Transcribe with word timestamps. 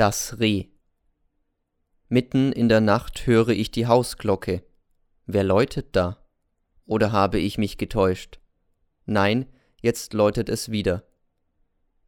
Das 0.00 0.40
Reh. 0.40 0.68
Mitten 2.08 2.52
in 2.52 2.70
der 2.70 2.80
Nacht 2.80 3.26
höre 3.26 3.50
ich 3.50 3.70
die 3.70 3.86
Hausglocke. 3.86 4.64
Wer 5.26 5.44
läutet 5.44 5.94
da? 5.94 6.26
Oder 6.86 7.12
habe 7.12 7.38
ich 7.38 7.58
mich 7.58 7.76
getäuscht? 7.76 8.40
Nein, 9.04 9.44
jetzt 9.82 10.14
läutet 10.14 10.48
es 10.48 10.70
wieder. 10.70 11.04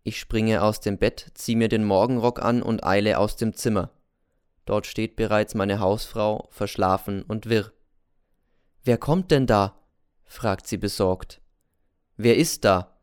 Ich 0.05 0.19
springe 0.19 0.63
aus 0.63 0.81
dem 0.81 0.97
Bett, 0.97 1.33
zieh 1.35 1.55
mir 1.55 1.69
den 1.69 1.85
Morgenrock 1.85 2.41
an 2.41 2.63
und 2.63 2.83
eile 2.83 3.19
aus 3.19 3.37
dem 3.37 3.53
Zimmer. 3.53 3.91
Dort 4.65 4.87
steht 4.87 5.15
bereits 5.15 5.55
meine 5.55 5.79
Hausfrau, 5.79 6.49
verschlafen 6.51 7.23
und 7.23 7.51
wirr. 7.51 7.75
Wer 8.85 8.97
kommt 8.97 9.31
denn 9.31 9.47
da? 9.47 9.79
fragt 10.25 10.67
sie 10.67 10.79
besorgt. 10.79 11.43
Wer 12.17 12.39
ist 12.39 12.65
da? 12.65 12.99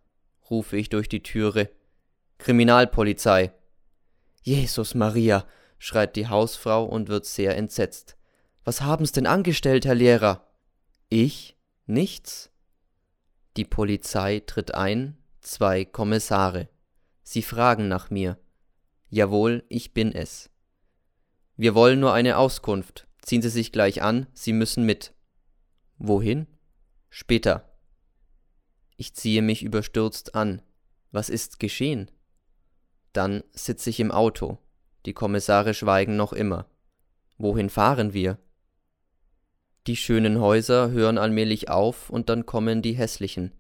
rufe 0.50 0.78
ich 0.78 0.90
durch 0.90 1.10
die 1.10 1.22
Türe. 1.22 1.70
Kriminalpolizei. 2.40 3.54
Jesus 4.50 4.96
Maria, 4.96 5.46
schreit 5.78 6.16
die 6.16 6.28
Hausfrau 6.28 6.84
und 6.84 7.08
wird 7.08 7.28
sehr 7.28 7.56
entsetzt. 7.56 8.18
Was 8.64 8.82
haben's 8.82 9.12
denn 9.12 9.28
angestellt, 9.28 9.86
Herr 9.86 9.94
Lehrer? 9.94 10.48
Ich? 11.08 11.56
Nichts? 11.86 12.50
Die 13.58 13.64
Polizei 13.64 14.40
tritt 14.40 14.74
ein, 14.74 15.20
zwei 15.40 15.86
Kommissare. 15.86 16.68
Sie 17.22 17.44
fragen 17.44 17.90
nach 17.90 18.10
mir. 18.10 18.40
Jawohl, 19.12 19.64
ich 19.70 19.94
bin 19.94 20.16
es. 20.16 20.50
Wir 21.56 21.76
wollen 21.76 22.00
nur 22.00 22.14
eine 22.14 22.36
Auskunft. 22.36 23.08
Ziehen 23.22 23.44
Sie 23.44 23.50
sich 23.50 23.72
gleich 23.72 24.02
an, 24.02 24.26
Sie 24.34 24.54
müssen 24.54 24.84
mit. 24.84 25.14
Wohin? 26.00 26.48
Später. 27.12 27.72
Ich 28.98 29.14
ziehe 29.14 29.44
mich 29.44 29.62
überstürzt 29.62 30.34
an. 30.34 30.64
Was 31.12 31.30
ist 31.30 31.60
geschehen? 31.60 32.10
Dann 33.20 33.44
sitze 33.52 33.90
ich 33.90 34.00
im 34.00 34.12
Auto. 34.12 34.60
Die 35.06 35.12
Kommissare 35.12 35.74
schweigen 35.74 36.16
noch 36.16 36.32
immer. 36.32 36.68
Wohin 37.38 37.70
fahren 37.70 38.14
wir? 38.14 38.38
Die 39.88 39.98
schönen 39.98 40.40
Häuser 40.40 40.92
hören 40.92 41.18
allmählich 41.18 41.68
auf 41.68 42.10
und 42.10 42.30
dann 42.30 42.46
kommen 42.46 42.82
die 42.82 42.94
hässlichen. 42.94 43.52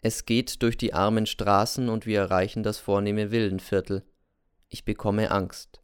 Es 0.00 0.26
geht 0.26 0.64
durch 0.64 0.76
die 0.76 0.94
armen 0.94 1.26
Straßen 1.26 1.88
und 1.88 2.06
wir 2.06 2.18
erreichen 2.18 2.64
das 2.64 2.80
vornehme 2.80 3.30
Villenviertel. 3.30 4.02
Ich 4.66 4.84
bekomme 4.84 5.30
Angst. 5.30 5.80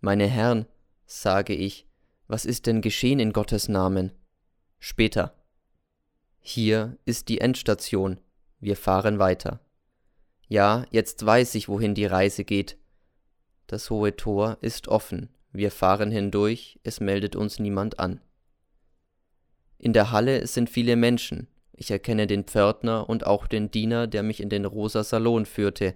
Meine 0.00 0.26
Herren, 0.26 0.64
sage 1.04 1.52
ich, 1.52 1.86
was 2.28 2.46
ist 2.46 2.64
denn 2.64 2.80
geschehen 2.80 3.20
in 3.20 3.34
Gottes 3.34 3.68
Namen? 3.68 4.12
Später. 4.78 5.34
Hier 6.40 6.96
ist 7.04 7.28
die 7.28 7.42
Endstation. 7.42 8.20
Wir 8.58 8.76
fahren 8.76 9.18
weiter. 9.18 9.60
Ja, 10.50 10.84
jetzt 10.90 11.24
weiß 11.24 11.54
ich, 11.54 11.68
wohin 11.68 11.94
die 11.94 12.06
Reise 12.06 12.42
geht. 12.42 12.76
Das 13.68 13.88
hohe 13.88 14.16
Tor 14.16 14.58
ist 14.62 14.88
offen. 14.88 15.28
Wir 15.52 15.70
fahren 15.70 16.10
hindurch, 16.10 16.80
es 16.82 16.98
meldet 16.98 17.36
uns 17.36 17.60
niemand 17.60 18.00
an. 18.00 18.20
In 19.78 19.92
der 19.92 20.10
Halle 20.10 20.48
sind 20.48 20.68
viele 20.68 20.96
Menschen. 20.96 21.46
Ich 21.72 21.92
erkenne 21.92 22.26
den 22.26 22.42
Pförtner 22.44 23.08
und 23.08 23.28
auch 23.28 23.46
den 23.46 23.70
Diener, 23.70 24.08
der 24.08 24.24
mich 24.24 24.40
in 24.40 24.48
den 24.48 24.64
rosa 24.64 25.04
Salon 25.04 25.46
führte. 25.46 25.94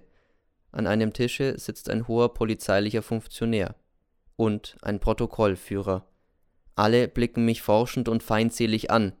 An 0.71 0.87
einem 0.87 1.11
Tische 1.11 1.59
sitzt 1.59 1.89
ein 1.89 2.07
hoher 2.07 2.33
polizeilicher 2.33 3.01
Funktionär 3.01 3.75
und 4.37 4.77
ein 4.81 5.01
Protokollführer. 5.01 6.07
Alle 6.75 7.09
blicken 7.09 7.43
mich 7.43 7.61
forschend 7.61 8.07
und 8.07 8.23
feindselig 8.23 8.89
an. 8.89 9.11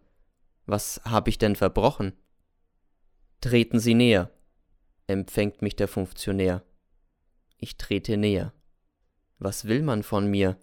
Was 0.65 1.01
hab 1.03 1.27
ich 1.27 1.37
denn 1.37 1.57
verbrochen? 1.57 2.13
Treten 3.41 3.79
Sie 3.79 3.95
näher, 3.95 4.31
empfängt 5.07 5.61
mich 5.61 5.75
der 5.75 5.87
Funktionär. 5.87 6.63
Ich 7.57 7.77
trete 7.77 8.17
näher. 8.17 8.53
Was 9.37 9.65
will 9.65 9.81
man 9.81 10.03
von 10.03 10.27
mir? 10.27 10.57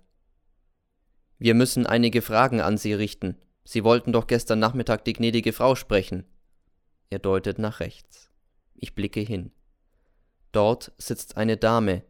Wir 1.39 1.55
müssen 1.55 1.87
einige 1.87 2.23
Fragen 2.23 2.61
an 2.61 2.79
Sie 2.79 2.93
richten, 2.93 3.37
Sie 3.65 3.85
wollten 3.85 4.13
doch 4.13 4.27
gestern 4.27 4.59
Nachmittag 4.59 5.05
die 5.05 5.13
gnädige 5.13 5.53
Frau 5.53 5.75
sprechen. 5.75 6.25
Er 7.11 7.19
deutet 7.19 7.59
nach 7.59 7.81
rechts. 7.81 8.31
Ich 8.75 8.95
blicke 8.95 9.21
hin. 9.21 9.53
Dort 10.51 10.93
sitzt 10.99 11.37
eine 11.37 11.57
Dame 11.57 12.03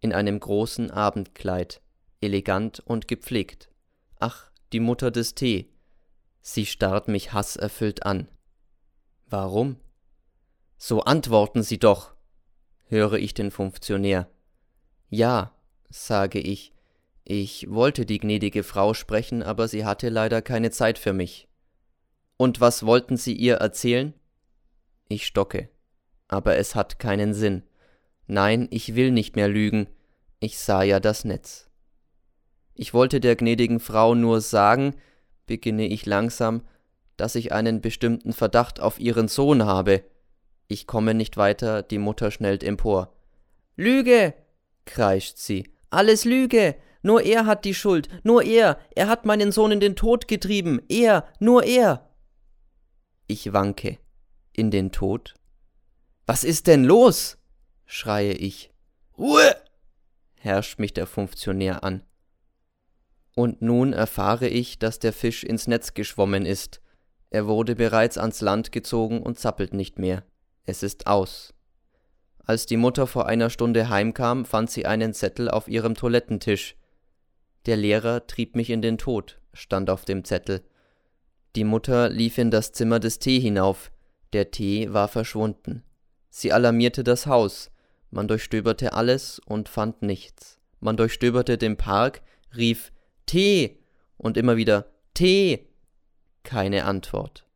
in 0.00 0.12
einem 0.12 0.40
großen 0.40 0.90
Abendkleid, 0.90 1.80
elegant 2.20 2.80
und 2.80 3.08
gepflegt. 3.08 3.68
Ach, 4.18 4.50
die 4.72 4.80
Mutter 4.80 5.10
des 5.10 5.34
Tee. 5.34 5.72
Sie 6.40 6.66
starrt 6.66 7.08
mich 7.08 7.32
hasserfüllt 7.32 8.04
an. 8.04 8.28
Warum? 9.26 9.76
So 10.78 11.02
antworten 11.02 11.62
Sie 11.62 11.78
doch, 11.78 12.14
höre 12.86 13.14
ich 13.14 13.34
den 13.34 13.50
Funktionär. 13.50 14.28
Ja, 15.08 15.52
sage 15.88 16.38
ich, 16.38 16.72
ich 17.24 17.70
wollte 17.70 18.06
die 18.06 18.18
gnädige 18.18 18.62
Frau 18.62 18.94
sprechen, 18.94 19.42
aber 19.42 19.66
sie 19.66 19.84
hatte 19.84 20.10
leider 20.10 20.42
keine 20.42 20.70
Zeit 20.70 20.98
für 20.98 21.12
mich. 21.12 21.48
Und 22.36 22.60
was 22.60 22.84
wollten 22.86 23.16
Sie 23.16 23.32
ihr 23.32 23.56
erzählen? 23.56 24.14
Ich 25.08 25.26
stocke. 25.26 25.68
Aber 26.28 26.56
es 26.56 26.74
hat 26.74 26.98
keinen 26.98 27.34
Sinn. 27.34 27.62
Nein, 28.26 28.68
ich 28.70 28.94
will 28.94 29.10
nicht 29.10 29.36
mehr 29.36 29.48
lügen. 29.48 29.88
Ich 30.38 30.58
sah 30.58 30.82
ja 30.82 31.00
das 31.00 31.24
Netz. 31.24 31.70
Ich 32.74 32.92
wollte 32.92 33.20
der 33.20 33.36
gnädigen 33.36 33.80
Frau 33.80 34.14
nur 34.14 34.40
sagen, 34.40 34.94
beginne 35.46 35.86
ich 35.86 36.04
langsam, 36.06 36.62
dass 37.16 37.34
ich 37.34 37.52
einen 37.52 37.80
bestimmten 37.80 38.32
Verdacht 38.32 38.80
auf 38.80 39.00
ihren 39.00 39.28
Sohn 39.28 39.64
habe. 39.64 40.04
Ich 40.68 40.86
komme 40.86 41.14
nicht 41.14 41.36
weiter, 41.36 41.82
die 41.82 41.98
Mutter 41.98 42.30
schnellt 42.30 42.64
empor. 42.64 43.12
Lüge! 43.76 44.34
kreischt 44.84 45.38
sie. 45.38 45.70
Alles 45.90 46.24
Lüge! 46.24 46.76
Nur 47.02 47.22
er 47.22 47.46
hat 47.46 47.64
die 47.64 47.74
Schuld, 47.74 48.08
nur 48.24 48.42
er, 48.42 48.80
er 48.96 49.06
hat 49.06 49.26
meinen 49.26 49.52
Sohn 49.52 49.70
in 49.70 49.78
den 49.78 49.94
Tod 49.94 50.26
getrieben, 50.26 50.82
er, 50.88 51.28
nur 51.38 51.62
er. 51.62 52.10
Ich 53.28 53.52
wanke. 53.52 53.98
In 54.52 54.72
den 54.72 54.90
Tod? 54.90 55.34
Was 56.26 56.42
ist 56.42 56.66
denn 56.66 56.82
los? 56.82 57.38
schreie 57.84 58.32
ich. 58.32 58.72
Ruhe! 59.16 59.54
herrscht 60.34 60.80
mich 60.80 60.94
der 60.94 61.06
Funktionär 61.06 61.84
an. 61.84 62.02
Und 63.36 63.62
nun 63.62 63.92
erfahre 63.92 64.48
ich, 64.48 64.78
dass 64.78 64.98
der 64.98 65.12
Fisch 65.12 65.44
ins 65.44 65.68
Netz 65.68 65.94
geschwommen 65.94 66.44
ist. 66.44 66.80
Er 67.30 67.46
wurde 67.46 67.76
bereits 67.76 68.18
ans 68.18 68.40
Land 68.40 68.72
gezogen 68.72 69.22
und 69.22 69.38
zappelt 69.38 69.74
nicht 69.74 69.98
mehr. 69.98 70.24
Es 70.66 70.82
ist 70.82 71.06
aus. 71.06 71.54
Als 72.44 72.66
die 72.66 72.76
Mutter 72.76 73.06
vor 73.06 73.26
einer 73.26 73.50
Stunde 73.50 73.88
heimkam, 73.88 74.44
fand 74.44 74.70
sie 74.70 74.86
einen 74.86 75.14
Zettel 75.14 75.48
auf 75.48 75.68
ihrem 75.68 75.94
Toilettentisch. 75.94 76.76
Der 77.66 77.76
Lehrer 77.76 78.26
trieb 78.26 78.54
mich 78.54 78.70
in 78.70 78.82
den 78.82 78.98
Tod, 78.98 79.40
stand 79.52 79.90
auf 79.90 80.04
dem 80.04 80.24
Zettel. 80.24 80.62
Die 81.54 81.64
Mutter 81.64 82.08
lief 82.08 82.38
in 82.38 82.50
das 82.50 82.72
Zimmer 82.72 83.00
des 83.00 83.18
Tee 83.18 83.40
hinauf, 83.40 83.90
der 84.32 84.50
Tee 84.50 84.92
war 84.92 85.08
verschwunden. 85.08 85.82
Sie 86.28 86.52
alarmierte 86.52 87.02
das 87.02 87.26
Haus, 87.26 87.70
man 88.10 88.28
durchstöberte 88.28 88.92
alles 88.92 89.40
und 89.46 89.68
fand 89.68 90.02
nichts. 90.02 90.58
Man 90.80 90.96
durchstöberte 90.96 91.58
den 91.58 91.76
Park, 91.76 92.22
rief 92.56 92.92
Tee 93.24 93.78
und 94.16 94.36
immer 94.36 94.56
wieder 94.56 94.86
Tee. 95.14 95.68
Keine 96.42 96.84
Antwort. 96.84 97.46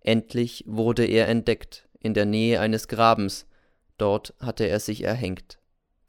Endlich 0.00 0.64
wurde 0.66 1.04
er 1.04 1.28
entdeckt, 1.28 1.88
in 2.02 2.14
der 2.14 2.26
Nähe 2.26 2.60
eines 2.60 2.88
Grabens. 2.88 3.46
Dort 3.98 4.34
hatte 4.40 4.68
er 4.68 4.80
sich 4.80 5.04
erhängt. 5.04 5.58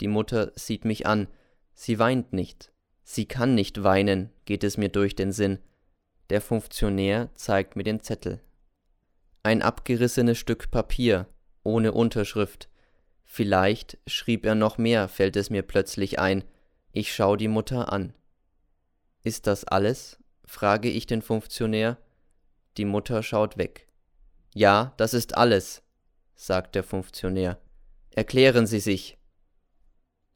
Die 0.02 0.08
Mutter 0.08 0.52
sieht 0.56 0.86
mich 0.86 1.06
an. 1.06 1.28
Sie 1.74 2.00
weint 2.00 2.34
nicht. 2.34 2.72
Sie 3.04 3.26
kann 3.26 3.56
nicht 3.56 3.84
weinen, 3.84 4.32
geht 4.46 4.64
es 4.64 4.78
mir 4.78 4.90
durch 4.90 5.16
den 5.16 5.32
Sinn. 5.32 5.60
Der 6.30 6.42
Funktionär 6.42 7.30
zeigt 7.36 7.76
mir 7.76 7.84
den 7.84 8.02
Zettel. 8.02 8.42
Ein 9.44 9.62
abgerissenes 9.62 10.38
Stück 10.38 10.72
Papier, 10.72 11.28
ohne 11.64 11.92
Unterschrift. 11.92 12.70
Vielleicht 13.24 13.98
schrieb 14.08 14.46
er 14.46 14.56
noch 14.56 14.78
mehr, 14.78 15.10
fällt 15.10 15.36
es 15.36 15.50
mir 15.50 15.64
plötzlich 15.64 16.20
ein. 16.20 16.44
Ich 16.92 17.14
schau 17.14 17.36
die 17.36 17.48
Mutter 17.48 17.92
an. 17.92 18.14
Ist 19.24 19.48
das 19.48 19.66
alles? 19.66 20.18
frage 20.46 20.90
ich 20.90 21.08
den 21.08 21.22
Funktionär. 21.22 21.98
Die 22.78 22.86
Mutter 22.86 23.24
schaut 23.24 23.58
weg. 23.58 23.88
Ja, 24.54 24.94
das 24.98 25.14
ist 25.14 25.38
alles, 25.38 25.83
sagt 26.36 26.76
der 26.76 26.84
Funktionär. 26.84 27.60
Erklären 28.12 28.68
Sie 28.68 28.80
sich. 28.80 29.18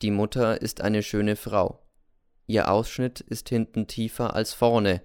Die 0.01 0.11
Mutter 0.11 0.61
ist 0.61 0.81
eine 0.81 1.03
schöne 1.03 1.35
Frau. 1.35 1.83
Ihr 2.45 2.71
Ausschnitt 2.71 3.19
ist 3.19 3.49
hinten 3.49 3.88
tiefer 3.88 4.35
als 4.35 4.53
vorne. 4.53 5.01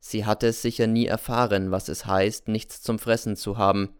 Sie 0.00 0.26
hatte 0.26 0.48
es 0.48 0.62
sicher 0.62 0.86
nie 0.86 1.06
erfahren, 1.06 1.70
was 1.70 1.88
es 1.88 2.06
heißt, 2.06 2.48
nichts 2.48 2.82
zum 2.82 2.98
Fressen 2.98 3.36
zu 3.36 3.56
haben. 3.56 3.94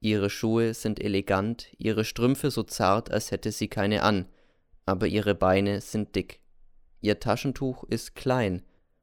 Ihre 0.00 0.30
Schuhe 0.30 0.74
sind 0.74 1.00
elegant, 1.00 1.68
ihre 1.76 2.04
Strümpfe 2.04 2.50
so 2.50 2.62
zart, 2.62 3.10
als 3.10 3.30
hätte 3.30 3.52
sie 3.52 3.68
keine 3.68 4.02
an, 4.02 4.26
aber 4.86 5.06
ihre 5.06 5.34
Beine 5.34 5.80
sind 5.80 6.14
dick. 6.14 6.40
Ihr 7.00 7.20
Taschentuch 7.20 7.84
ist 7.84 8.14
klein. 8.14 8.62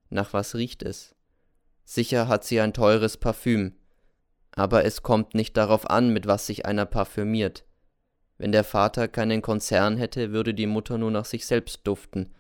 Nach 0.10 0.34
was 0.34 0.56
riecht 0.56 0.84
es? 0.84 1.16
Sicher 1.84 2.28
hat 2.28 2.44
sie 2.44 2.60
ein 2.60 2.74
teures 2.74 3.18
Parfüm. 3.18 3.76
Aber 4.56 4.86
es 4.86 5.02
kommt 5.02 5.34
nicht 5.34 5.56
darauf 5.58 5.90
an, 5.90 6.12
mit 6.12 6.28
was 6.28 6.46
sich 6.46 6.66
einer 6.66 6.86
parfümiert. 6.86 7.66
Wenn 8.38 8.52
der 8.52 8.64
Vater 8.64 9.08
keinen 9.08 9.42
Konzern 9.42 9.98
hätte, 9.98 10.32
würde 10.32 10.54
die 10.54 10.68
Mutter 10.68 10.98
nur 10.98 11.12
nach 11.12 11.26
sich 11.26 11.46
selbst 11.46 11.82
duften. 11.86 12.34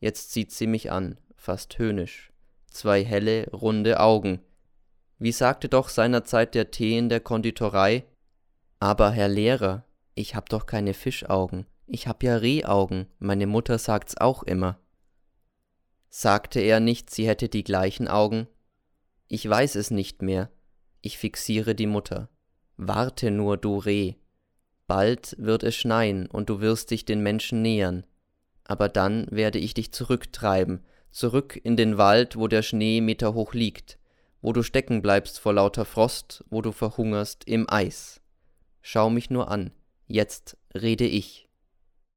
Jetzt 0.00 0.32
sieht 0.32 0.50
sie 0.50 0.66
mich 0.66 0.90
an, 0.90 1.18
fast 1.36 1.78
höhnisch. 1.78 2.32
Zwei 2.70 3.04
helle, 3.04 3.50
runde 3.50 4.00
Augen. 4.00 4.40
Wie 5.18 5.32
sagte 5.32 5.68
doch 5.68 5.88
seinerzeit 5.88 6.54
der 6.54 6.70
Tee 6.70 6.98
in 6.98 7.08
der 7.08 7.20
Konditorei? 7.20 8.04
Aber 8.80 9.10
Herr 9.10 9.28
Lehrer, 9.28 9.84
ich 10.14 10.34
hab 10.34 10.48
doch 10.48 10.66
keine 10.66 10.94
Fischaugen, 10.94 11.66
ich 11.86 12.06
hab 12.06 12.22
ja 12.22 12.36
Rehaugen, 12.36 13.06
meine 13.18 13.46
Mutter 13.46 13.78
sagt's 13.78 14.16
auch 14.16 14.42
immer. 14.42 14.78
Sagte 16.08 16.60
er 16.60 16.80
nicht, 16.80 17.10
sie 17.10 17.28
hätte 17.28 17.48
die 17.48 17.64
gleichen 17.64 18.08
Augen? 18.08 18.46
Ich 19.28 19.48
weiß 19.48 19.74
es 19.74 19.90
nicht 19.90 20.22
mehr. 20.22 20.50
Ich 21.06 21.18
fixiere 21.18 21.76
die 21.76 21.86
Mutter. 21.86 22.28
Warte 22.76 23.30
nur, 23.30 23.56
du 23.56 23.78
Reh. 23.78 24.14
Bald 24.88 25.36
wird 25.38 25.62
es 25.62 25.76
schneien 25.76 26.26
und 26.26 26.50
du 26.50 26.60
wirst 26.60 26.90
dich 26.90 27.04
den 27.04 27.22
Menschen 27.22 27.62
nähern. 27.62 28.04
Aber 28.64 28.88
dann 28.88 29.28
werde 29.30 29.60
ich 29.60 29.72
dich 29.72 29.92
zurücktreiben, 29.92 30.84
zurück 31.12 31.60
in 31.62 31.76
den 31.76 31.96
Wald, 31.96 32.34
wo 32.34 32.48
der 32.48 32.62
Schnee 32.62 33.00
meterhoch 33.00 33.54
liegt, 33.54 34.00
wo 34.42 34.52
du 34.52 34.64
stecken 34.64 35.00
bleibst 35.00 35.38
vor 35.38 35.52
lauter 35.52 35.84
Frost, 35.84 36.42
wo 36.50 36.60
du 36.60 36.72
verhungerst 36.72 37.44
im 37.46 37.70
Eis. 37.70 38.20
Schau 38.82 39.08
mich 39.08 39.30
nur 39.30 39.48
an, 39.48 39.70
jetzt 40.08 40.56
rede 40.74 41.06
ich. 41.06 41.45